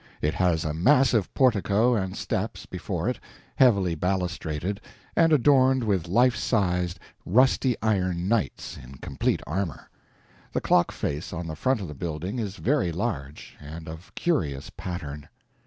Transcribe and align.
It 0.19 0.33
has 0.33 0.65
a 0.65 0.73
massive 0.73 1.31
portico 1.35 1.93
and 1.93 2.17
steps, 2.17 2.65
before 2.65 3.07
it, 3.07 3.19
heavily 3.57 3.93
balustraded, 3.93 4.81
and 5.15 5.31
adorned 5.31 5.83
with 5.83 6.07
life 6.07 6.35
sized 6.35 6.97
rusty 7.23 7.75
iron 7.83 8.27
knights 8.27 8.79
in 8.83 8.95
complete 8.95 9.43
armor. 9.45 9.91
The 10.53 10.59
clock 10.61 10.91
face 10.91 11.31
on 11.31 11.45
the 11.45 11.55
front 11.55 11.81
of 11.81 11.87
the 11.87 11.93
building 11.93 12.39
is 12.39 12.55
very 12.55 12.91
large 12.91 13.55
and 13.61 13.87
of 13.87 14.11
curious 14.15 14.71
pattern. 14.75 15.29